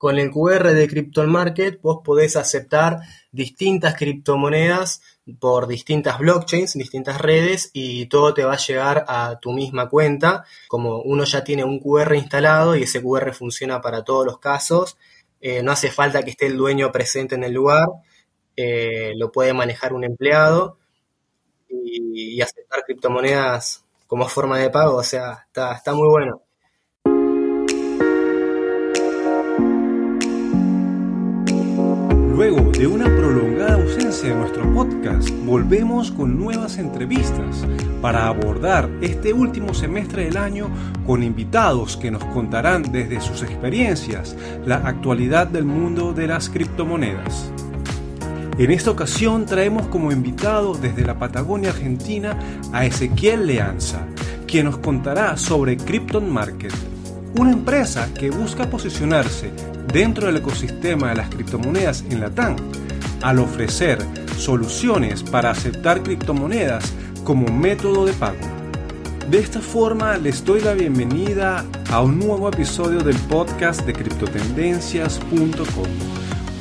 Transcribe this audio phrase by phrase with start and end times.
[0.00, 3.00] con el QR de Krypton Market vos podés aceptar
[3.32, 5.02] distintas criptomonedas
[5.38, 10.46] por distintas blockchains, distintas redes y todo te va a llegar a tu misma cuenta.
[10.68, 14.96] Como uno ya tiene un QR instalado y ese QR funciona para todos los casos,
[15.38, 17.88] eh, no hace falta que esté el dueño presente en el lugar,
[18.56, 20.78] eh, lo puede manejar un empleado
[21.68, 26.40] y, aceptar criptomonedas como forma de pago, o sea, está muy bueno.
[32.40, 37.66] Luego de una prolongada ausencia de nuestro podcast, volvemos con nuevas entrevistas
[38.00, 40.70] para abordar este último semestre del año
[41.06, 47.52] con invitados que nos contarán desde sus experiencias la actualidad del mundo de las criptomonedas.
[48.56, 52.38] En esta ocasión traemos como invitado desde la Patagonia Argentina
[52.72, 54.06] a Ezequiel Leanza,
[54.46, 56.72] quien nos contará sobre Krypton Market,
[57.36, 59.50] una empresa que busca posicionarse
[59.92, 62.56] dentro del ecosistema de las criptomonedas en la TAM,
[63.22, 63.98] al ofrecer
[64.36, 66.92] soluciones para aceptar criptomonedas
[67.24, 68.38] como método de pago.
[69.30, 75.86] De esta forma les doy la bienvenida a un nuevo episodio del podcast de criptotendencias.com,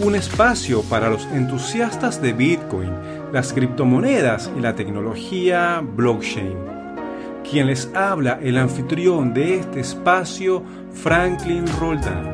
[0.02, 2.92] un espacio para los entusiastas de Bitcoin,
[3.34, 6.79] las criptomonedas y la tecnología blockchain.
[7.50, 10.62] Quien les habla, el anfitrión de este espacio,
[10.94, 12.32] Franklin Roldán.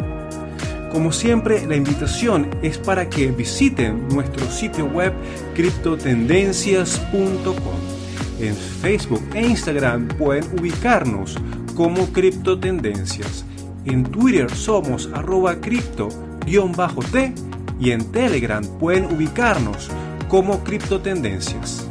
[0.91, 5.13] Como siempre, la invitación es para que visiten nuestro sitio web
[5.53, 7.75] criptotendencias.com.
[8.41, 11.37] En Facebook e Instagram pueden ubicarnos
[11.75, 13.45] como Criptotendencias.
[13.85, 17.33] En Twitter somos arroba cripto-t
[17.79, 19.89] y en Telegram pueden ubicarnos
[20.27, 21.84] como Criptotendencias.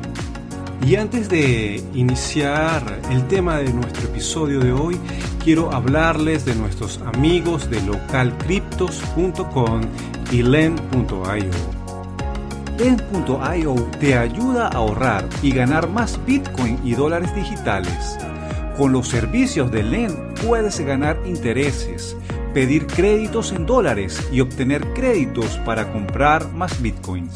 [0.87, 5.01] Y antes de iniciar el tema de nuestro episodio de hoy,
[5.43, 9.81] quiero hablarles de nuestros amigos de localcryptos.com
[10.31, 11.51] y len.io.
[12.79, 18.19] Len.io te ayuda a ahorrar y ganar más Bitcoin y dólares digitales.
[18.77, 22.15] Con los servicios de Len puedes ganar intereses,
[22.53, 27.33] pedir créditos en dólares y obtener créditos para comprar más Bitcoins.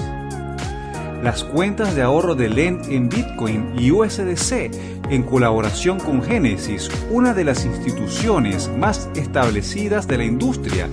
[1.23, 4.71] Las cuentas de ahorro de LEN en Bitcoin y USDC
[5.11, 10.89] en colaboración con Genesis, una de las instituciones más establecidas de la industria,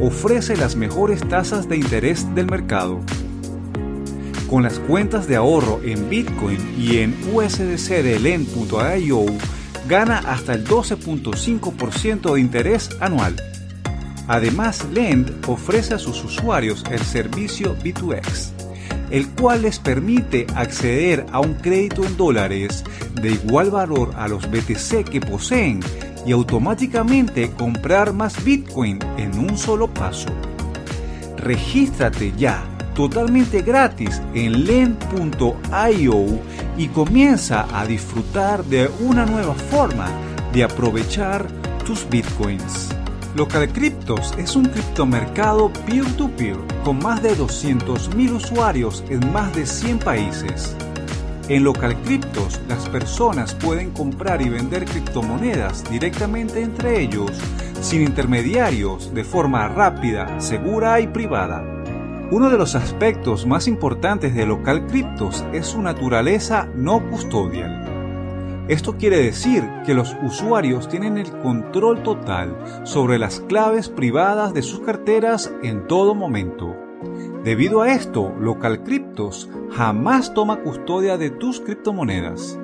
[0.00, 2.98] ofrece las mejores tasas de interés del mercado.
[4.50, 9.26] Con las cuentas de ahorro en Bitcoin y en USDC de Lend.io,
[9.86, 13.36] gana hasta el 12.5% de interés anual.
[14.26, 18.57] Además, Lend ofrece a sus usuarios el servicio B2X
[19.10, 22.84] el cual les permite acceder a un crédito en dólares
[23.20, 25.80] de igual valor a los BTC que poseen
[26.26, 30.28] y automáticamente comprar más Bitcoin en un solo paso.
[31.36, 32.64] Regístrate ya
[32.94, 36.40] totalmente gratis en len.io
[36.76, 40.08] y comienza a disfrutar de una nueva forma
[40.52, 41.46] de aprovechar
[41.84, 42.97] tus bitcoins.
[43.38, 50.74] LocalCryptos es un criptomercado peer-to-peer con más de 200.000 usuarios en más de 100 países.
[51.48, 57.30] En LocalCryptos las personas pueden comprar y vender criptomonedas directamente entre ellos
[57.80, 61.62] sin intermediarios de forma rápida, segura y privada.
[62.32, 67.97] Uno de los aspectos más importantes de LocalCryptos es su naturaleza no custodial.
[68.68, 74.60] Esto quiere decir que los usuarios tienen el control total sobre las claves privadas de
[74.60, 76.76] sus carteras en todo momento.
[77.44, 82.58] Debido a esto, LocalCryptos jamás toma custodia de tus criptomonedas.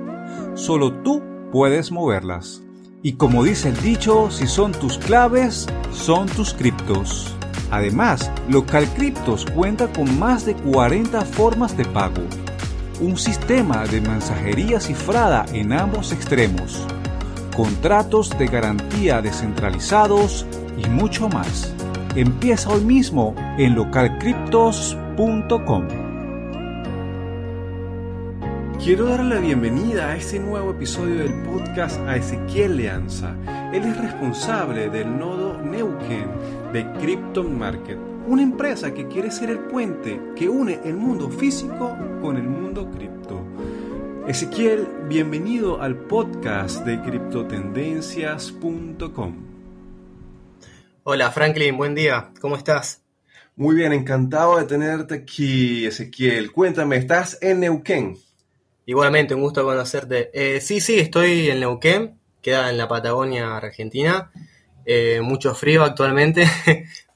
[0.53, 2.63] Solo tú puedes moverlas.
[3.03, 7.35] Y como dice el dicho, si son tus claves, son tus criptos.
[7.71, 12.23] Además, LocalCryptos cuenta con más de 40 formas de pago
[13.01, 16.87] un sistema de mensajería cifrada en ambos extremos,
[17.57, 20.47] contratos de garantía descentralizados
[20.77, 21.75] y mucho más.
[22.15, 25.89] Empieza hoy mismo en localcryptos.com.
[28.83, 33.35] Quiero dar la bienvenida a este nuevo episodio del podcast a Ezequiel Leanza.
[33.73, 36.27] Él es responsable del nodo Neuquén
[36.73, 41.97] de Krypton Market una empresa que quiere ser el puente que une el mundo físico
[42.23, 43.43] con el mundo cripto.
[44.27, 49.35] Ezequiel, bienvenido al podcast de criptotendencias.com.
[51.03, 53.03] Hola Franklin, buen día, ¿cómo estás?
[53.57, 56.51] Muy bien, encantado de tenerte aquí, Ezequiel.
[56.51, 58.17] Cuéntame, ¿estás en Neuquén?
[58.87, 60.31] Igualmente, un gusto conocerte.
[60.33, 64.31] Eh, sí, sí, estoy en Neuquén, queda en la Patagonia Argentina.
[64.87, 66.47] Eh, mucho frío actualmente,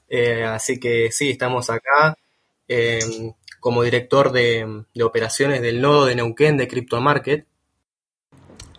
[0.09, 2.17] Eh, así que sí, estamos acá
[2.67, 7.45] em, como director de, operaciones del nodo de Neuquén de Crypto Market.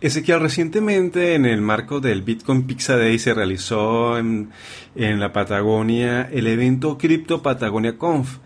[0.01, 4.51] Ezequiel, recientemente en el marco del Bitcoin Pizza Day se realizó en,
[4.95, 8.39] en la Patagonia el evento Crypto Patagonia Conf.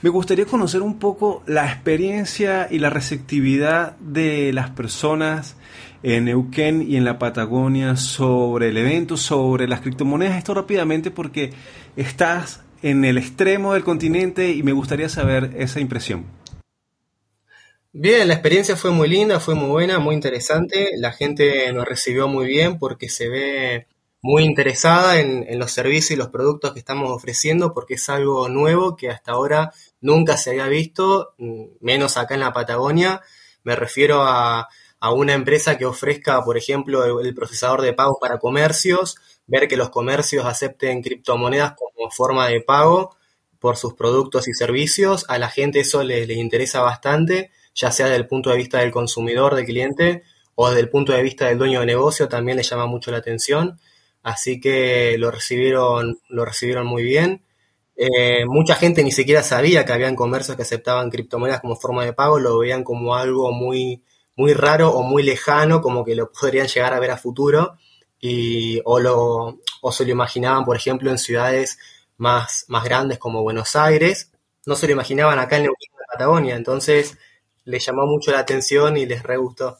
[0.00, 5.56] Me gustaría conocer un poco la experiencia y la receptividad de las personas
[6.02, 10.38] en Neuquén y en la Patagonia sobre el evento, sobre las criptomonedas.
[10.38, 11.52] Esto rápidamente porque
[11.96, 16.26] estás en el extremo del continente y me gustaría saber esa impresión.
[17.92, 20.92] Bien, la experiencia fue muy linda, fue muy buena, muy interesante.
[20.96, 23.86] La gente nos recibió muy bien porque se ve
[24.22, 28.96] muy interesada en, los servicios y los productos que estamos ofreciendo porque es algo nuevo
[28.96, 33.20] que hasta ahora nunca se había visto, mm, menos acá en la Patagonia.
[33.62, 34.68] Me refiero a
[35.02, 39.16] a una empresa que ofrezca, por ejemplo, el, procesador de pago para comercios,
[39.46, 43.16] ver que los comercios acepten criptomonedas como forma de pago
[43.58, 45.24] por sus productos y servicios.
[45.28, 48.90] A la gente eso le, interesa bastante, ya sea desde el punto de vista del
[48.90, 50.22] consumidor, del cliente,
[50.54, 53.18] o desde el punto de vista del dueño de negocio, también le llama mucho la
[53.18, 53.78] atención.
[54.22, 57.42] Así que lo recibieron, lo recibieron muy bien.
[57.96, 62.12] Eh, mucha gente ni siquiera sabía que habían comercios que aceptaban criptomonedas como forma de
[62.12, 64.02] pago, lo veían como algo muy
[64.36, 67.76] muy raro o muy lejano, como que lo podrían llegar a ver a futuro,
[68.22, 71.78] y, o, lo, o se lo imaginaban, por ejemplo, en ciudades
[72.16, 74.30] más, más grandes como Buenos Aires,
[74.64, 77.18] no se lo imaginaban acá en Neuquén, Patagonia, entonces
[77.64, 79.78] les llamó mucho la atención y les re gustó.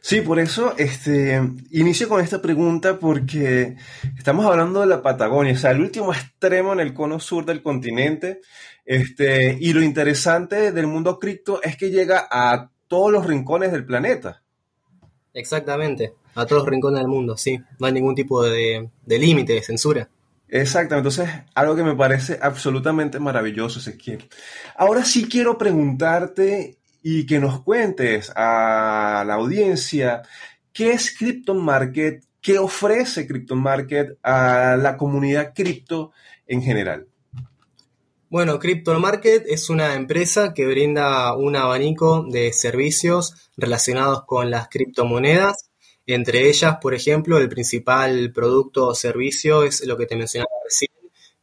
[0.00, 1.40] Sí, por eso este,
[1.70, 3.76] inicio con esta pregunta porque
[4.16, 7.62] estamos hablando de la Patagonia, o sea, el último extremo en el cono sur del
[7.62, 8.40] continente.
[8.84, 13.86] Este, y lo interesante del mundo cripto es que llega a todos los rincones del
[13.86, 14.42] planeta.
[15.32, 17.60] Exactamente, a todos los rincones del mundo, sí.
[17.78, 20.08] No hay ningún tipo de, límite, de censura.
[20.48, 24.28] Exactamente, entonces algo que me parece absolutamente maravilloso, Ezequiel.
[24.76, 30.22] Ahora sí quiero preguntarte y que nos cuentes a la audiencia
[30.72, 36.12] qué es Crypto Market, qué ofrece Crypto Market a la comunidad cripto
[36.46, 37.06] en general.
[38.34, 44.68] Bueno, Crypto Market es una empresa que brinda un abanico de servicios relacionados con las
[44.68, 45.70] criptomonedas.
[46.06, 50.90] Entre ellas, por ejemplo, el principal producto o servicio es lo que te mencionaba recién,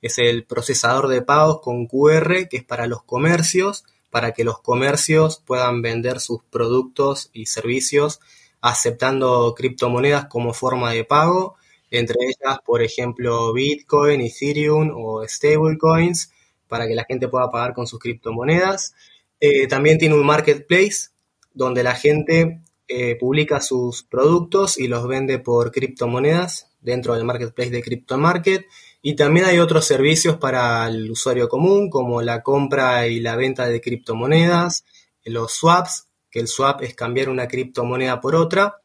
[0.02, 4.60] es el procesador de pagos con QR, que es para los comercios, para que los
[4.62, 8.20] comercios puedan vender sus productos y servicios
[8.62, 11.56] aceptando criptomonedas como forma de pago,
[11.90, 16.32] entre ellas, por ejemplo, Bitcoin, Ethereum o stablecoins
[16.68, 18.96] para que la gente pueda pagar con sus criptomonedas.
[19.42, 21.10] Eh, también tiene un marketplace
[21.54, 22.62] donde la gente
[22.94, 28.66] eh, publica sus productos y los vende por criptomonedas dentro del marketplace de CryptoMarket.
[29.02, 33.68] Y también hay otros servicios para el usuario común, como la compra y la venta
[33.68, 34.84] de criptomonedas,
[35.24, 38.82] los swaps, que el swap es cambiar una criptomoneda por otra.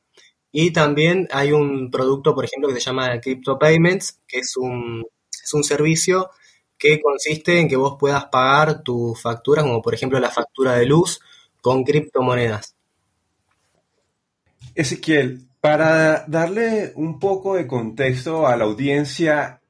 [0.52, 5.04] Y también hay un producto, por ejemplo, que se llama Crypto Payments, que es un,
[5.42, 6.30] es un servicio
[6.78, 10.86] que consiste en que vos puedas pagar tus facturas, como por ejemplo la factura de
[10.86, 11.20] luz,
[11.60, 12.75] con criptomonedas.
[14.76, 19.62] Ezequiel, para darle un poco de contexto a la audiencia,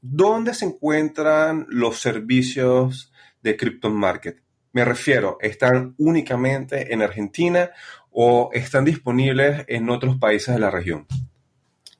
[0.00, 4.42] ¿dónde se encuentran los servicios de Crypto Market?
[4.72, 7.70] Me refiero, ¿están únicamente en Argentina
[8.10, 11.06] o están disponibles en otros países de la región?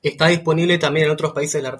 [0.01, 1.77] Está disponible también en otros países de la,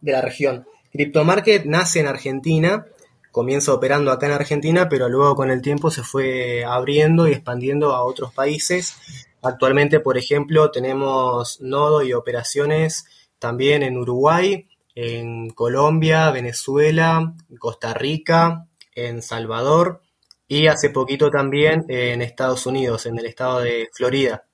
[0.00, 0.66] de la región.
[0.90, 2.86] CryptoMarket nace en Argentina,
[3.30, 7.94] comienza operando acá en Argentina, pero luego con el tiempo se fue abriendo y expandiendo
[7.94, 8.96] a otros países.
[9.46, 13.06] Actualmente, por ejemplo, tenemos nodo y operaciones
[13.38, 20.02] también en Uruguay, en Colombia, Venezuela, Costa Rica, en Salvador
[20.48, 24.44] y hace poquito también en Estados Unidos, en el estado de Florida,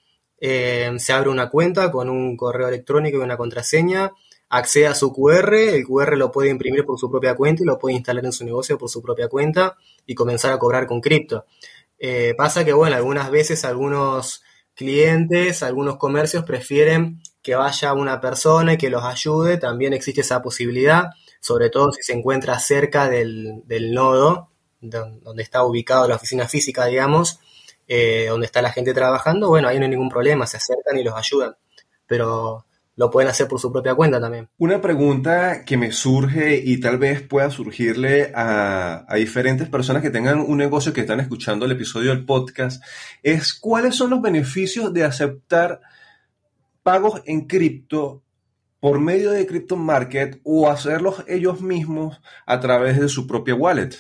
[0.45, 4.11] eh, se abre una cuenta con un correo electrónico y una contraseña,
[4.49, 7.79] accede a su QR, el QR lo puede imprimir por su propia cuenta y lo
[7.79, 11.47] puede instalar en su negocio por su propia cuenta y comenzar a cobrar con cripto.
[11.97, 14.43] Eh, pasa que, bueno, algunas veces algunos
[14.75, 20.43] clientes, algunos comercios prefieren que vaya una persona y que los ayude, también existe esa
[20.43, 26.49] posibilidad, sobre todo si se encuentra cerca del, del nodo donde está ubicado la oficina
[26.49, 27.39] física, digamos,
[27.87, 31.05] eh, donde está la gente trabajando, bueno, ahí no hay ningún problema, se acercan y
[31.05, 31.57] los ayudan.
[32.07, 34.49] Pero lo pueden hacer por su propia cuenta también.
[34.59, 40.11] Una pregunta que me surge y tal vez pueda surgirle a, a, diferentes personas que
[40.11, 42.83] tengan un negocio que están escuchando el episodio del podcast
[43.23, 45.81] es cuáles son los beneficios de aceptar
[46.83, 48.23] pagos en cripto
[48.83, 53.91] por medio de Crypto Market o hacerlos ellos mismos a través de su propia wallet.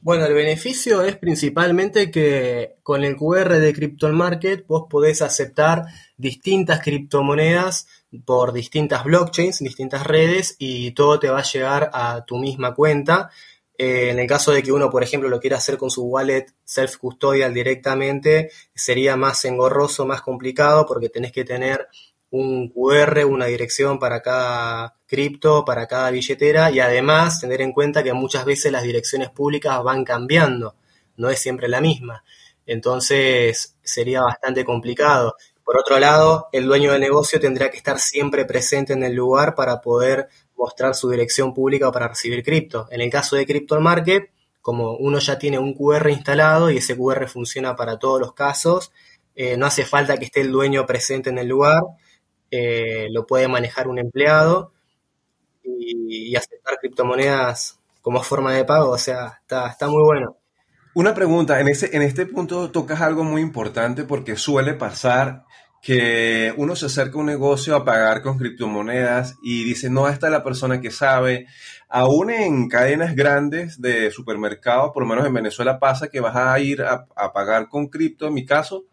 [0.00, 5.86] Bueno, el beneficio es principalmente que con el QR de Crypto Market vos podés aceptar
[6.16, 7.88] distintas criptomonedas
[8.24, 13.30] por distintas blockchains, distintas redes y todo te va a llegar a tu misma cuenta.
[13.76, 16.46] Eh, en el caso de que uno, por ejemplo, lo quiera hacer con su wallet
[16.64, 21.88] self-custodial directamente, sería más engorroso, más complicado porque tenés que tener
[22.30, 28.02] un QR, una dirección para cada cripto, para cada billetera y además tener en cuenta
[28.02, 30.74] que muchas veces las direcciones públicas van cambiando,
[31.16, 32.24] no es siempre la misma.
[32.66, 35.36] Entonces sería bastante complicado.
[35.64, 39.54] Por otro lado, el dueño del negocio tendrá que estar siempre presente en el lugar
[39.54, 42.88] para poder mostrar su dirección pública para recibir cripto.
[42.90, 44.30] En el caso de Crypto Market,
[44.60, 48.92] como uno ya tiene un QR instalado y ese QR funciona para todos los casos,
[49.34, 51.82] eh, no hace falta que esté el dueño presente en el lugar,
[52.50, 54.72] eh, lo puede manejar un empleado
[55.62, 60.36] y, aceptar criptomonedas como forma de pago, o sea, está, está muy bueno.
[60.94, 65.44] Una pregunta, en, ese, en este punto tocas algo muy importante porque suele pasar
[65.82, 70.26] que uno se acerca a un negocio a pagar con criptomonedas y dice, no, esta
[70.26, 71.46] es la persona que sabe.
[71.88, 76.58] Aún en cadenas grandes de supermercados, por lo menos en Venezuela pasa que vas a
[76.58, 78.86] ir a, a pagar con cripto, en mi caso,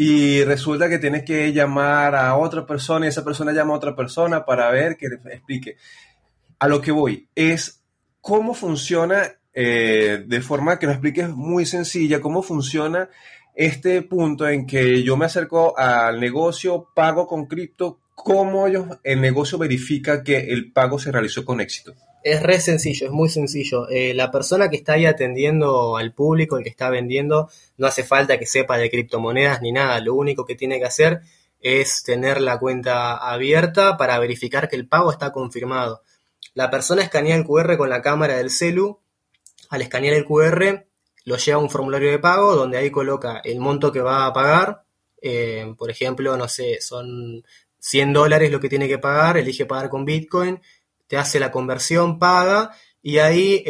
[0.00, 3.96] y resulta que tienes que llamar a otra persona y esa persona llama a otra
[3.96, 5.76] persona para ver que le explique.
[6.60, 7.82] A lo que voy es
[8.20, 13.08] cómo funciona, eh, de forma que lo expliques muy sencilla, cómo funciona
[13.56, 19.20] este punto en que yo me acerco al negocio, pago con cripto, cómo ellos, el
[19.20, 21.94] negocio verifica que el pago se realizó con éxito.
[22.24, 23.88] Es re sencillo, es muy sencillo.
[23.88, 28.02] Eh, la persona que está ahí atendiendo al público, el que está vendiendo, no hace
[28.02, 30.00] falta que sepa de criptomonedas ni nada.
[30.00, 31.20] Lo único que tiene que hacer
[31.60, 36.02] es tener la cuenta abierta para verificar que el pago está confirmado.
[36.54, 39.00] La persona escanea el QR con la cámara del celu.
[39.70, 40.86] Al escanear el QR,
[41.24, 44.32] lo lleva a un formulario de pago donde ahí coloca el monto que va a
[44.32, 44.82] pagar.
[45.22, 47.44] Eh, por ejemplo, no sé, son
[47.88, 50.60] 100 dólares lo que tiene que pagar, elige pagar con Bitcoin
[51.08, 52.70] te hace la conversión, paga,
[53.02, 53.64] y ahí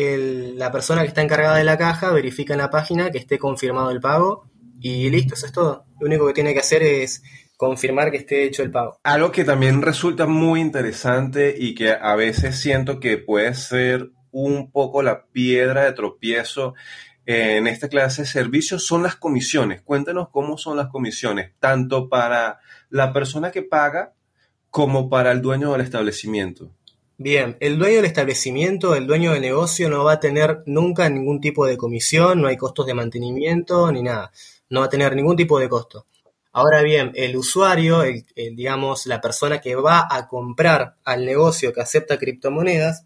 [0.56, 3.90] la persona que está encargada de la caja verifica en la página que esté confirmado
[3.90, 5.84] el pago y listo, eso es todo.
[6.00, 7.22] Lo único que tiene que hacer es
[7.56, 8.98] confirmar que esté hecho el pago.
[9.04, 14.70] Algo que también resulta muy interesante y que a veces siento que puede ser un
[14.70, 16.74] poco la piedra de tropiezo
[17.30, 19.82] en esta clase de servicios son las comisiones.
[19.82, 22.58] Cuéntanos cómo son las comisiones, tanto para
[22.88, 24.14] la persona que paga
[24.70, 26.70] como para el dueño del establecimiento.
[27.18, 31.38] Bien, el dueño del establecimiento, el dueño del negocio no va a tener nunca ningún
[31.38, 34.32] tipo de comisión, no hay costos de mantenimiento ni nada,
[34.70, 36.06] no va a tener ningún tipo de costo.
[36.52, 41.82] Ahora bien, el usuario, el, digamos, la persona que va a comprar al negocio que
[41.82, 43.04] acepta criptomonedas,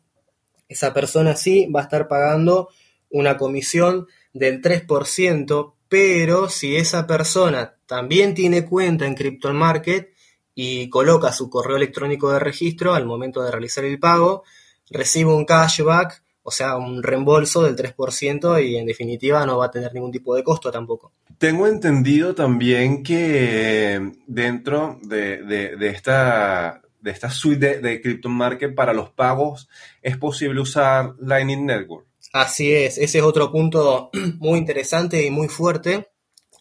[0.68, 2.68] esa persona sí va a estar pagando
[3.12, 10.12] una comisión del 3%, pero si esa persona también tiene cuenta en Crypto Market,
[10.54, 14.44] y coloca su correo electrónico de registro al momento de realizar el pago,
[14.90, 19.70] recibe un cashback o sea, un reembolso del 3% y en definitiva no va a
[19.70, 21.12] tener ningún tipo de costo tampoco.
[21.38, 28.92] Tengo entendido también que dentro de, esta, de esta suite de, de Crypto Market para
[28.92, 29.68] los pagos
[30.02, 32.06] es posible usar Lightning Network.
[32.32, 36.08] Así es, ese es otro punto muy interesante y muy fuerte.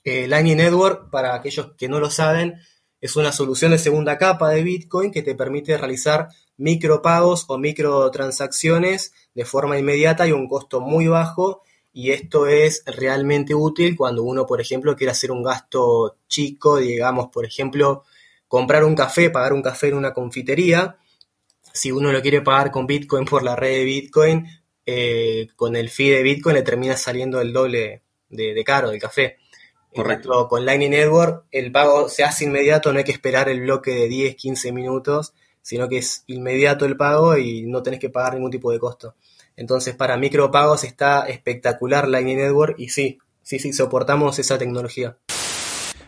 [0.04, 2.60] Eh, Lightning Network, para aquellos que no lo saben,
[3.00, 9.14] es una solución de segunda capa de Bitcoin que te permite realizar micropagos o microtransacciones
[9.34, 11.62] de forma inmediata y un costo muy bajo.
[11.94, 17.30] Y esto es realmente útil cuando uno, por ejemplo, quiere hacer un gasto chico, digamos,
[17.30, 18.04] por ejemplo,
[18.48, 20.98] comprar un café, pagar un café en una confitería.
[21.74, 24.48] Si uno lo quiere pagar con Bitcoin por la red de Bitcoin,
[24.94, 29.38] eh, con el fee de Bitcoin le termina saliendo el doble de, caro del café.
[29.94, 30.48] Correcto.
[30.48, 34.08] con Lightning Network el pago se hace inmediato, no hay que esperar el bloque de
[34.08, 38.52] 10, 15 minutos, sino que es inmediato el pago y no tenés que pagar ningún
[38.52, 39.16] tipo de costo.
[39.58, 45.18] Entonces para micropagos está espectacular Lightning Network y sí, sí, sí, soportamos esa tecnología.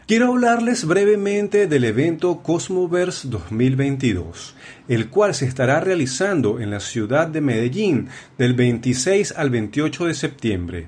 [0.06, 4.54] Quiero hablarles brevemente del evento Cosmoverse 2022,
[4.90, 10.14] el cual se estará realizando en la ciudad de Medellín del 26 al 28 de
[10.14, 10.88] septiembre.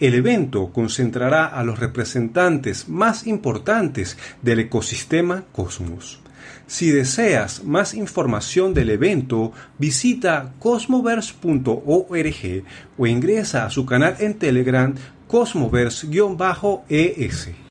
[0.00, 6.20] El evento concentrará a los representantes más importantes del ecosistema Cosmos.
[6.66, 12.64] Si deseas más información del evento, visita cosmoverse.org
[12.96, 14.94] o ingresa a su canal en Telegram
[15.28, 17.63] cosmoverse-es.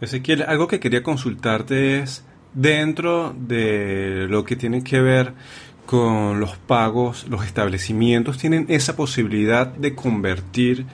[0.00, 2.24] Ezequiel, algo que quería consultarte es
[2.54, 5.34] dentro de lo que tiene que ver
[5.86, 10.84] con los pagos, los establecimientos tienen esa posibilidad de convertir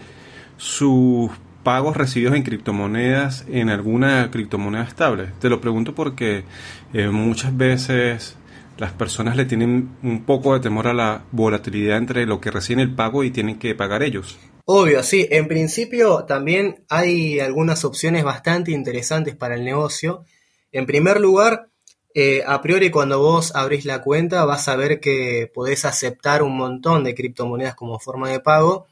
[0.57, 1.33] sus
[1.65, 5.31] pagos recibidos en criptomonedas en alguna criptomoneda estable.
[5.41, 6.45] Te lo pregunto porque
[6.93, 8.37] eh, muchas veces
[8.79, 12.81] las personas le tienen un poco de temor a la volatilidad entre lo que reciben
[12.81, 14.39] el pago y tienen que pagar ellos.
[14.66, 15.28] Obvio, sí.
[15.30, 20.24] En principio también hay algunas opciones bastante interesantes para el negocio.
[20.72, 21.68] En primer lugar,
[22.14, 26.57] eh, a priori cuando vos abrís la cuenta vas a ver que podés aceptar un
[26.57, 28.87] montón de criptomonedas como forma de pago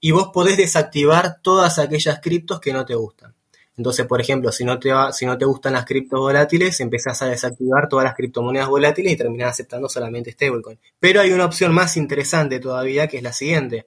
[0.00, 3.34] y vos podés desactivar todas aquellas criptos que no te gustan.
[3.76, 7.26] Entonces, por ejemplo, si no te, si no te gustan las criptos volátiles, empezás a
[7.26, 10.78] desactivar todas las criptomonedas volátiles y terminás aceptando solamente stablecoin.
[10.98, 13.86] Pero hay una opción más interesante todavía que es la siguiente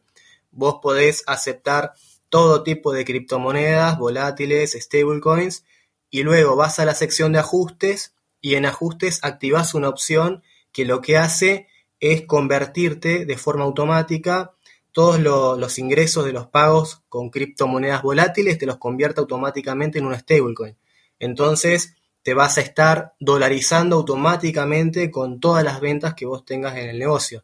[0.51, 1.93] vos podés aceptar
[2.29, 5.65] todo tipo de criptomonedas, volátiles, stablecoins,
[6.09, 10.85] y luego vas a la sección de ajustes y en ajustes activas una opción que
[10.85, 11.67] lo que hace
[11.99, 14.53] es convertirte de forma automática
[14.91, 20.15] todos los ingresos de los pagos con criptomonedas volátiles, te los convierte automáticamente en un
[20.15, 20.77] stablecoin.
[21.19, 26.89] Entonces te vas a estar dolarizando automáticamente con todas las ventas que vos tengas en
[26.89, 27.43] el negocio.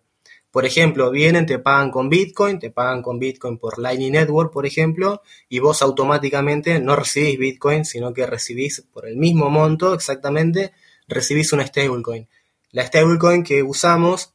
[0.51, 4.65] Por ejemplo, vienen, te pagan con Bitcoin, te pagan con Bitcoin por Lightning Network, por
[4.65, 10.73] ejemplo, y vos automáticamente no recibís Bitcoin, sino que recibís por el mismo monto exactamente,
[11.07, 12.27] recibís una stablecoin.
[12.71, 14.33] La stablecoin que usamos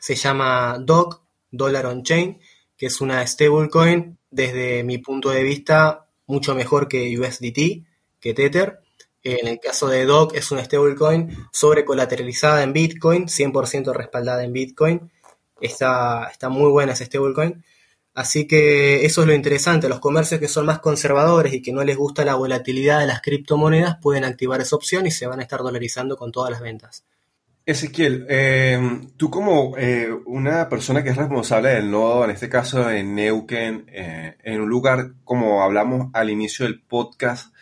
[0.00, 2.40] se llama DOC, Dollar on Chain,
[2.76, 7.86] que es una stablecoin desde mi punto de vista mucho mejor que USDT,
[8.20, 8.80] que Tether.
[9.22, 14.52] En el caso de DOC es una stablecoin sobre colateralizada en Bitcoin, 100% respaldada en
[14.52, 15.12] Bitcoin
[15.62, 17.64] Está, está muy buena ese stablecoin.
[18.14, 19.88] Así que eso es lo interesante.
[19.88, 23.22] Los comercios que son más conservadores y que no les gusta la volatilidad de las
[23.22, 27.04] criptomonedas pueden activar esa opción y se van a estar dolarizando con todas las ventas.
[27.64, 32.90] Ezequiel, eh, tú como eh, una persona que es responsable del nodo, en este caso
[32.90, 37.54] en Neuquén, eh, en un lugar como hablamos al inicio del podcast,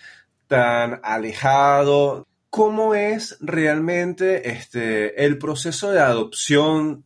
[0.49, 7.05] tan alejado, ¿cómo es realmente este, el proceso de adopción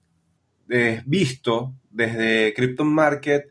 [1.06, 3.50] visto desde Crypto Market,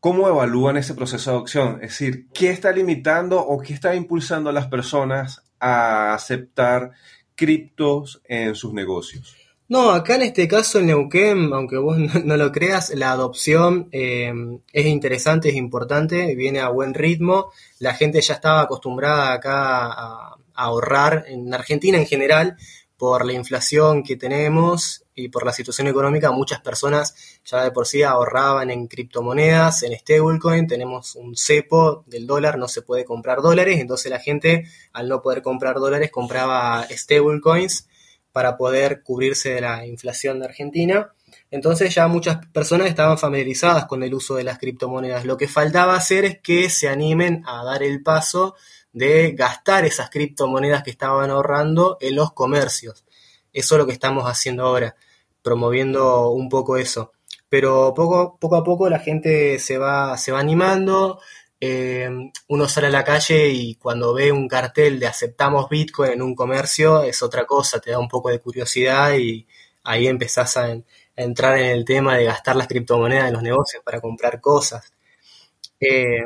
[0.00, 1.74] ¿cómo evalúan ese proceso de adopción?
[1.82, 6.92] Es decir, ¿qué está limitando o qué está impulsando a las personas a aceptar
[7.34, 9.36] criptos en sus negocios?
[9.68, 14.32] No, acá en este caso en Neuquén, aunque vos no, lo creas, la adopción eh,
[14.72, 17.50] es interesante, es importante, viene a buen ritmo.
[17.78, 22.56] La gente ya estaba acostumbrada acá a ahorrar, en Argentina en general,
[23.02, 27.88] por la inflación que tenemos y por la situación económica, muchas personas ya de por
[27.88, 33.42] sí ahorraban en criptomonedas, en stablecoin, tenemos un cepo del dólar, no se puede comprar
[33.42, 37.88] dólares, entonces la gente al no poder comprar dólares compraba stablecoins
[38.30, 41.12] para poder cubrirse de la inflación de Argentina.
[41.50, 45.24] Entonces ya muchas personas estaban familiarizadas con el uso de las criptomonedas.
[45.24, 48.54] Lo que faltaba hacer es que se animen a dar el paso
[48.92, 53.04] de gastar esas criptomonedas que estaban ahorrando en los comercios.
[53.52, 54.96] Eso es lo que estamos haciendo ahora,
[55.42, 57.12] promoviendo un poco eso.
[57.48, 61.20] pero poco, poco a poco la gente se va, se va animando,
[61.64, 62.10] eh,
[62.48, 66.34] uno sale a la calle y cuando ve un cartel de aceptamos Bitcoin en un
[66.34, 69.46] comercio es otra cosa, te da un poco de curiosidad y
[69.84, 70.76] ahí empezás a,
[71.14, 74.92] entrar en el tema de gastar las criptomonedas en los negocios para comprar cosas.
[75.80, 76.22] Eh,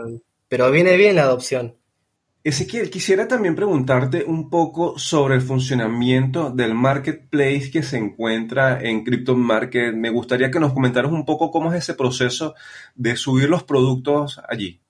[0.48, 1.76] pero viene bien la adopción.
[2.46, 9.02] Ezequiel, quisiera también preguntarte un poco sobre el funcionamiento del marketplace que se encuentra en
[9.02, 9.92] Crypto Market.
[9.96, 12.54] Me gustaría que nos comentaras un poco cómo es ese proceso
[12.94, 14.80] de subir los productos allí.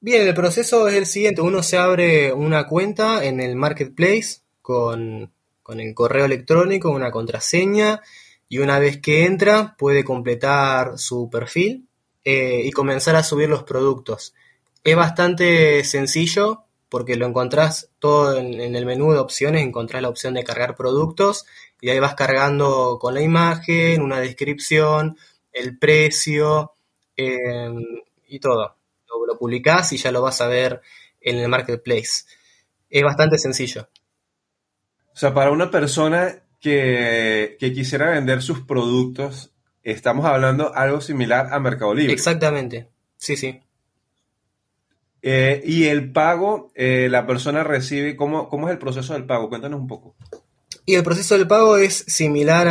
[0.00, 1.40] Bien, el proceso es el siguiente.
[1.40, 5.32] Uno se abre una cuenta en el marketplace con,
[5.66, 8.02] el correo electrónico, una contraseña,
[8.50, 11.86] y una vez que entra puede completar su perfil
[12.22, 14.34] eh, y comenzar a subir los productos.
[14.84, 20.34] Es bastante sencillo porque lo encontrás todo en, el menú de opciones, encontrás la opción
[20.34, 21.46] de cargar productos
[21.80, 25.16] y ahí vas cargando con la imagen, una descripción,
[25.54, 26.74] el precio
[27.16, 27.82] em,
[28.28, 28.76] y todo.
[29.08, 30.82] Lo, lo publicás y ya lo vas a ver
[31.22, 32.26] en el marketplace.
[32.90, 33.88] Es bastante sencillo.
[35.14, 39.50] O sea, para una persona que, que quisiera vender sus productos,
[39.82, 42.12] estamos hablando algo similar a Mercado Libre.
[42.12, 43.62] Exactamente, sí, sí.
[45.22, 49.48] Eh, y el pago, eh, la persona recibe, ¿cómo, ¿cómo es el proceso del pago?
[49.48, 50.16] Cuéntanos un poco.
[50.84, 52.66] Y el proceso del pago es similar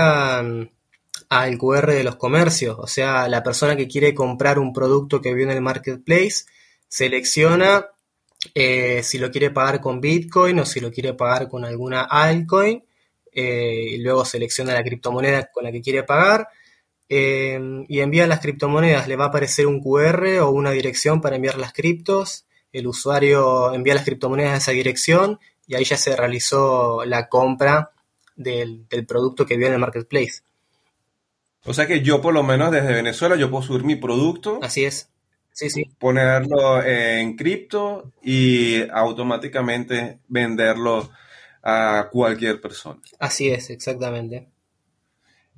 [1.30, 2.76] al QR de los comercios.
[2.78, 6.44] O sea, la persona que quiere comprar un producto que vio en el marketplace
[6.90, 7.88] selecciona
[8.54, 12.84] eh, si lo quiere pagar con Bitcoin o si lo quiere pagar con alguna altcoin.
[13.34, 16.50] y luego selecciona la criptomoneda con la que quiere pagar.
[17.14, 21.36] Em, y envía las criptomonedas, le va a aparecer un QR o una dirección para
[21.36, 26.16] enviar las criptos, el usuario envía las criptomonedas a esa dirección y ahí ya se
[26.16, 27.92] realizó la compra
[28.38, 30.44] del, producto que vio en el marketplace.
[31.66, 34.60] O sea que yo por lo menos desde Venezuela yo puedo subir mi producto.
[34.62, 35.10] Así es.
[35.52, 35.84] Sí, sí.
[36.00, 41.12] Ponerlo en cripto y automáticamente venderlo
[41.62, 43.02] a cualquier persona.
[43.20, 44.48] Así es, exactamente.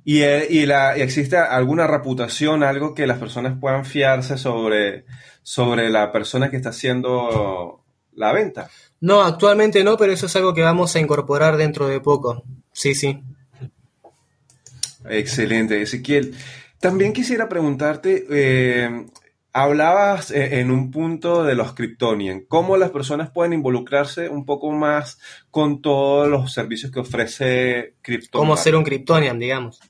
[0.04, 5.06] Y, eh, y, la, existe alguna reputación, algo que las personas puedan fiarse sobre,
[5.42, 7.82] sobre la persona que está haciendo
[8.14, 8.68] la venta.
[9.00, 12.44] No, actualmente no, pero eso es algo que vamos a incorporar dentro de poco.
[12.72, 13.22] Sí, sí.
[15.08, 16.34] Excelente, Ezequiel.
[16.80, 19.06] También quisiera preguntarte, eh,
[19.52, 24.70] hablabas eh, en un punto de los Kryptonian, cómo las personas pueden involucrarse un poco
[24.70, 25.18] más
[25.50, 28.48] con todos los servicios que ofrece Kryptonian.
[28.48, 29.80] Cómo ser un Kryptonian, digamos.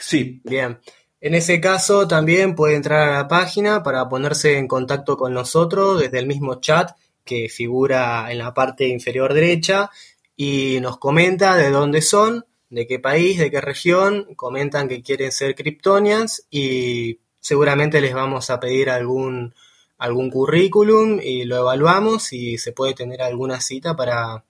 [0.00, 0.40] Sí.
[0.44, 0.80] Bien.
[1.20, 6.00] En ese caso también puede entrar a la página para ponerse en contacto con nosotros
[6.00, 6.92] desde el mismo chat
[7.24, 9.90] que figura en la parte inferior derecha
[10.34, 15.30] y nos comenta de dónde son, de qué país, de qué región, comentan que quieren
[15.30, 19.54] ser Kryptonians y seguramente les vamos a pedir algún,
[19.98, 24.44] algún currículum y lo evaluamos y se puede tener alguna cita para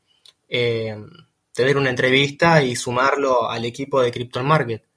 [0.49, 0.97] eh,
[1.53, 4.90] tener una entrevista y sumarlo al equipo de Crypto Market.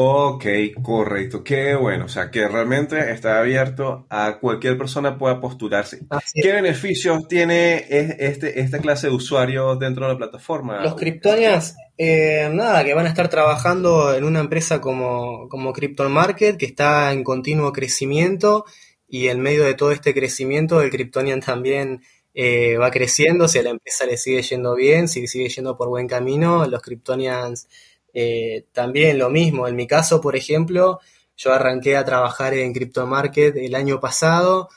[0.00, 0.44] Ok,
[0.80, 1.42] correcto.
[1.42, 2.04] Qué bueno.
[2.04, 6.06] O sea, que realmente está abierto a cualquier persona pueda postularse.
[6.40, 10.84] ¿Qué beneficios tiene este, esta clase de usuarios dentro de la plataforma?
[10.84, 16.08] Los Kryptonians, eh, nada, que van a estar trabajando en una empresa como, como Crypto
[16.08, 18.66] Market, que está en continuo crecimiento
[19.08, 22.02] y en medio de todo este crecimiento el Kryptonian también
[22.34, 23.48] eh, va creciendo.
[23.48, 26.82] Si a la empresa le sigue yendo bien, si sigue yendo por buen camino, los
[26.82, 27.66] Kryptonians
[28.14, 31.00] eh, también lo mismo, en mi caso, por ejemplo,
[31.36, 34.68] yo arranqué a trabajar en Crypto Market el año pasado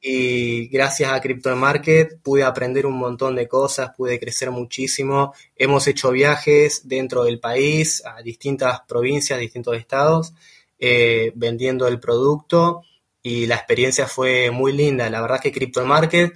[0.00, 5.32] y gracias a Crypto Market pude aprender un montón de cosas, pude crecer muchísimo.
[5.56, 10.34] Hemos hecho viajes dentro del país, a distintas provincias, distintos estados,
[10.78, 12.82] eh, vendiendo el producto
[13.22, 15.08] y la experiencia fue muy linda.
[15.10, 16.34] La verdad que Crypto Market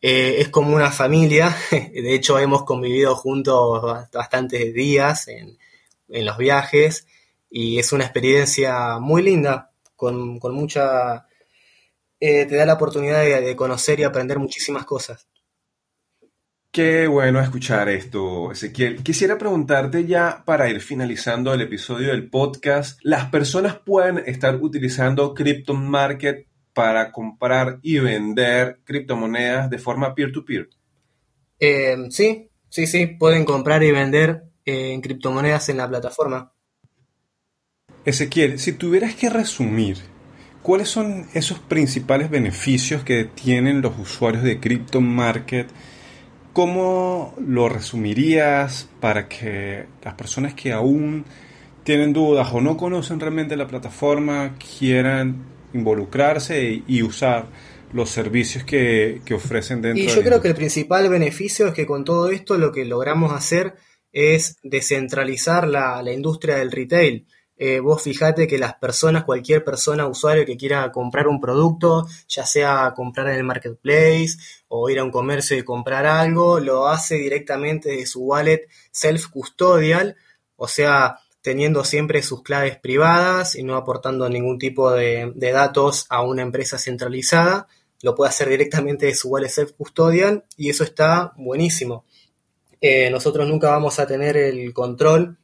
[0.00, 5.58] eh, es como una familia, de hecho hemos convivido juntos bastantes días en,
[6.08, 7.06] en los viajes
[7.50, 11.26] y es una experiencia muy linda, con, mucha...
[12.20, 15.28] Eh, te da la oportunidad de, conocer y aprender muchísimas cosas.
[16.70, 19.02] Qué bueno escuchar esto, Ezequiel.
[19.02, 25.32] Quisiera preguntarte ya para ir finalizando el episodio del podcast, ¿las personas pueden estar utilizando
[25.32, 30.68] Crypto Market para comprar y vender criptomonedas de forma peer-to-peer?
[31.58, 36.52] Eh, sí, sí, sí, pueden comprar y vender en criptomonedas en la plataforma.
[38.04, 39.98] Ezequiel, si tuvieras que resumir,
[40.62, 45.68] ¿cuáles son esos principales beneficios que tienen los usuarios de Crypto Market?
[46.52, 51.24] ¿Cómo lo resumirías para que las personas que aún
[51.84, 55.36] tienen dudas o no conocen realmente la plataforma, quieran
[55.72, 57.46] involucrarse y usar
[57.92, 60.04] los servicios que, ofrecen dentro.
[60.04, 63.32] Y yo creo que el principal beneficio es que con todo esto lo que logramos
[63.32, 63.76] hacer
[64.12, 67.26] es descentralizar la, industria del retail.
[67.56, 72.46] Eh, vos fijate que las personas, cualquier persona, usuario que quiera comprar un producto, ya
[72.46, 74.36] sea comprar en el marketplace
[74.68, 80.16] o ir a un comercio y comprar algo, lo hace directamente de su wallet self-custodial,
[80.56, 81.18] o sea,
[81.48, 86.78] teniendo siempre sus claves privadas y no aportando ningún tipo de, datos a una empresa
[86.78, 87.68] centralizada.
[88.02, 92.04] Lo puede hacer directamente de su wallet self-custodial y eso está buenísimo.
[92.80, 95.38] Eh, nosotros nunca vamos a tener el control,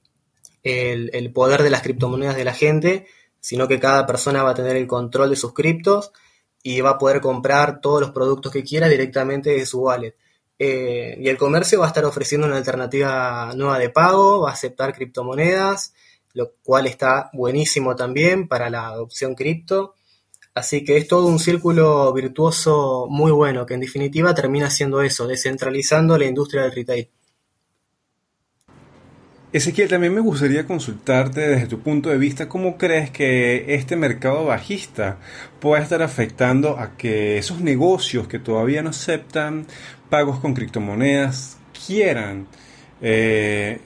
[0.63, 3.07] el, poder de las criptomonedas de la gente,
[3.41, 6.13] sino que cada persona va a tener el control de sus criptos
[6.63, 10.17] y va a poder comprar todos los productos que quiera directamente de su wallet.
[10.59, 14.55] Eh, y el comercio va a estar ofreciendo una alternativa nueva de pago, va a
[14.55, 15.93] aceptar criptomonedas,
[16.33, 19.95] lo cual está buenísimo también para la adopción cripto.
[20.55, 25.27] Así que es todo un círculo virtuoso muy bueno, que en definitiva termina siendo eso,
[25.27, 27.11] descentralizando la industria del retail.
[29.55, 34.47] Ezequiel, también me gustaría consultarte desde tu punto de vista, ¿cómo crees que este mercado
[34.47, 35.19] bajista
[35.61, 39.65] puede estar afectando a que esos negocios que todavía no aceptan
[40.11, 42.49] pagos con criptomonedas quieran
[43.01, 43.79] eh,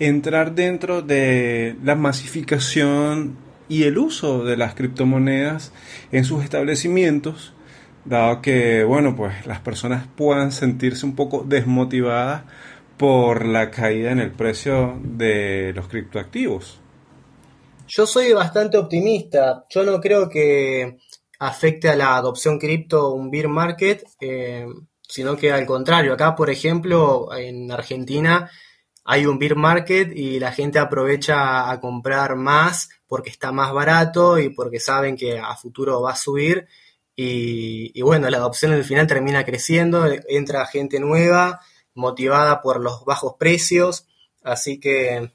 [0.00, 3.36] entrar dentro de la masificación
[3.68, 5.72] y el uso de las criptomonedas
[6.10, 7.54] en sus establecimientos,
[8.04, 12.42] dado que, bueno, pues las personas puedan sentirse un poco desmotivadas
[13.02, 16.78] por la caída en el precio de los criptoactivos.
[17.88, 19.64] Yo soy bastante optimista.
[19.70, 20.98] Yo no creo que
[21.40, 24.66] afecte a la adopción cripto un bear market, eh,
[25.00, 26.12] sino que al contrario.
[26.12, 28.48] Acá, por ejemplo, en Argentina
[29.04, 34.38] hay un bear market y la gente aprovecha a comprar más porque está más barato
[34.38, 36.68] y porque saben que a futuro va a subir.
[37.16, 41.58] Y, y bueno, la adopción al final termina creciendo, entra gente nueva
[41.94, 44.06] motivada por los bajos precios,
[44.42, 45.32] así que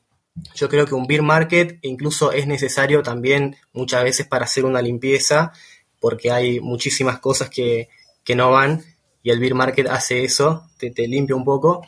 [0.55, 4.81] yo creo que un beer market incluso es necesario también muchas veces para hacer una
[4.81, 5.51] limpieza,
[5.99, 7.89] porque hay muchísimas cosas que,
[8.35, 8.83] no van
[9.23, 11.81] y el beer market hace eso, te, te limpia un poco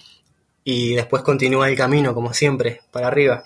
[0.63, 3.45] y después continúa el camino, como siempre, para arriba.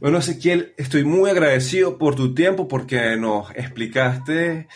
[0.00, 4.66] Bueno, Ezequiel, estoy muy agradecido por tu tiempo porque nos explicaste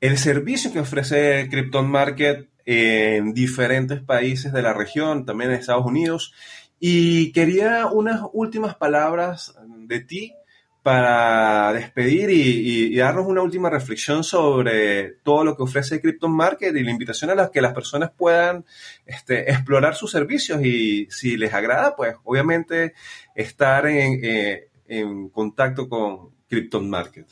[0.00, 5.86] el servicio que ofrece Krypton Market en diferentes países de la región, también en Estados
[5.86, 6.34] Unidos.
[6.78, 10.34] Y quería unas últimas palabras de ti
[10.82, 16.84] para despedir y, darnos una última reflexión sobre todo lo que ofrece Crypto Market y
[16.84, 18.64] la invitación a la que las personas puedan
[19.04, 22.94] este, explorar sus servicios y si les agrada, pues obviamente
[23.34, 27.26] estar en, eh, en contacto con Krypton Market.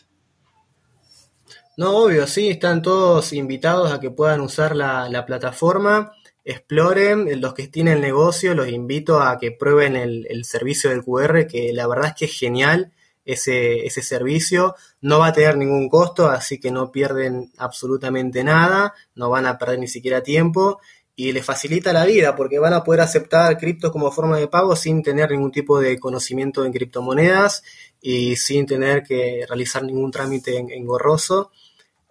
[1.77, 6.13] No, obvio, sí, están todos invitados a que puedan usar la, plataforma,
[6.45, 11.49] exploren, los que tienen el negocio, los invito a que prueben el, servicio del QR,
[11.49, 12.93] que la verdad es que es genial
[13.25, 18.95] ese, ese servicio, no va a tener ningún costo, así que no pierden absolutamente nada,
[19.17, 20.81] no van a perder ni siquiera tiempo
[21.17, 24.75] y les facilita la vida porque van a poder aceptar criptos como forma de pago
[24.75, 27.63] sin tener ningún tipo de conocimiento en criptomonedas
[28.01, 31.53] y sin tener que realizar ningún trámite engorroso.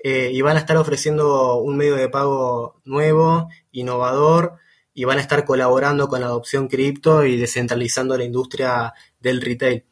[0.06, 4.58] Eh, y van a estar ofreciendo un medio de pago nuevo, innovador,
[4.94, 9.86] y van a estar colaborando con la adopción cripto y descentralizando la industria del retail.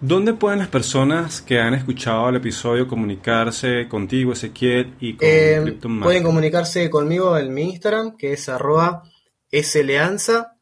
[0.00, 5.78] ¿Dónde pueden las personas que han escuchado el episodio comunicarse contigo, Ezequiel, y con eh,
[6.02, 9.04] Pueden comunicarse conmigo en mi Instagram, que es arroba
[9.52, 10.56] sleanza,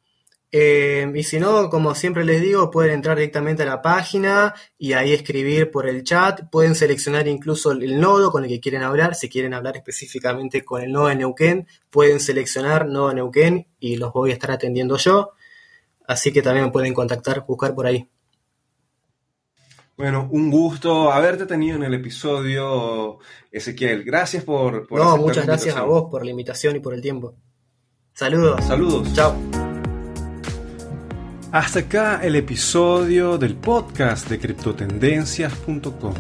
[0.51, 4.95] eh, y si no, como siempre les digo, pueden entrar directamente a la página y
[4.95, 6.49] ahí escribir por el chat.
[6.51, 9.15] Pueden seleccionar incluso el nodo con el que quieren hablar.
[9.15, 13.97] Si quieren hablar específicamente con el nodo de Neuquén, pueden seleccionar nodo de Neuquén y
[13.97, 15.33] los voy a estar atendiendo yo.
[16.07, 18.09] Así que también me pueden contactar, buscar por ahí.
[19.99, 23.19] Bueno, un gusto haberte tenido en el episodio,
[23.51, 24.05] Ezequiel.
[24.05, 24.87] Gracias por...
[24.87, 27.35] por no, muchas gracias a vos por la invitación y por el tiempo.
[28.15, 28.65] Saludos.
[28.65, 29.13] Saludos.
[29.13, 29.58] Chao.
[31.51, 36.13] Hasta acá el episodio del podcast de criptotendencias.com.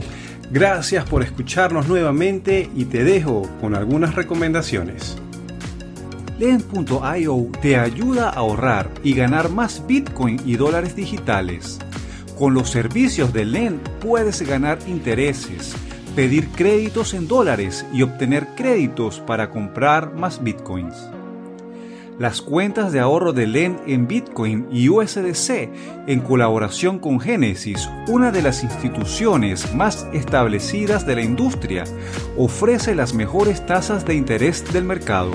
[0.51, 5.19] Gracias por escucharnos nuevamente y te dejo con algunas recomendaciones.
[6.39, 11.79] Len.io te ayuda a ahorrar y ganar más Bitcoin y dólares digitales.
[12.39, 15.75] Con los servicios de Len puedes ganar intereses,
[16.17, 20.97] pedir créditos en dólares y obtener créditos para comprar más Bitcoins.
[22.19, 25.71] Las cuentas de ahorro de LEN en Bitcoin y USDC,
[26.09, 31.85] en colaboración con Genesis, una de las instituciones más establecidas de la industria,
[32.37, 35.31] ofrece las mejores tasas de interés del mercado.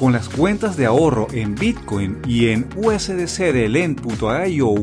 [0.00, 4.74] Con las cuentas de ahorro en Bitcoin y en USDC de Lend.io,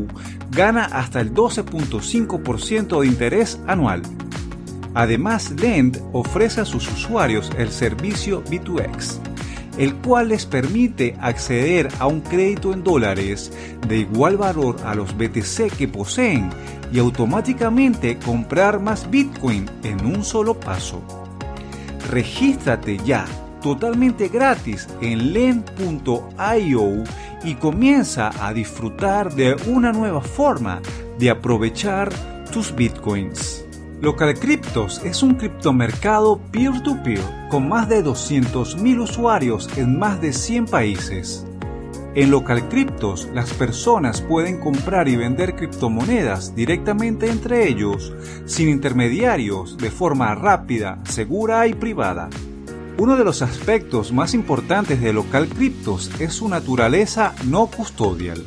[0.51, 4.01] gana hasta el 12.5% de interés anual.
[4.93, 9.19] Además, Lend ofrece a sus usuarios el servicio B2X,
[9.77, 13.51] el cual les permite acceder a un crédito en dólares
[13.87, 16.49] de igual valor a los BTC que poseen
[16.91, 21.01] y automáticamente comprar más Bitcoin en un solo paso.
[22.09, 23.25] Regístrate ya
[23.61, 27.03] totalmente gratis en len.io
[27.43, 30.81] y comienza a disfrutar de una nueva forma
[31.19, 32.11] de aprovechar
[32.51, 33.66] tus bitcoins.
[33.99, 41.47] LocalCryptos es un criptomercado peer-to-peer con más de 200.000 usuarios en más de 100 países.
[42.13, 48.13] En LocalCryptos las personas pueden comprar y vender criptomonedas directamente entre ellos,
[48.45, 52.29] sin intermediarios, de forma rápida, segura y privada.
[52.99, 58.45] Uno de los aspectos más importantes de Local Cryptos es su naturaleza no custodial.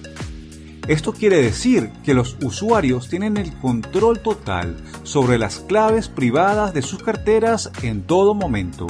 [0.91, 6.83] Esto quiere decir que los usuarios tienen el control total sobre las claves privadas de
[6.83, 8.89] sus carteras en todo momento.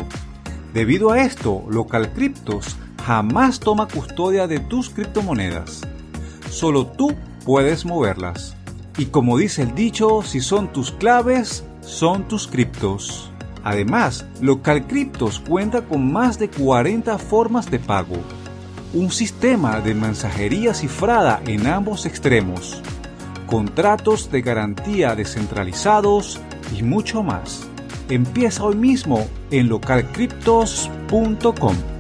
[0.73, 5.83] Debido a esto, Local Cryptos jamás toma custodia de tus criptomonedas.
[6.49, 8.57] Solo tú puedes moverlas.
[8.97, 13.31] Y como dice el dicho, si son tus claves, son tus criptos.
[13.63, 18.17] Además, LocalCryptos cuenta con más de 40 formas de pago,
[18.93, 22.83] un sistema de mensajería cifrada en ambos extremos,
[23.47, 26.41] contratos de garantía descentralizados
[26.77, 27.69] y mucho más.
[28.09, 32.00] Empieza hoy mismo en localcryptos.com.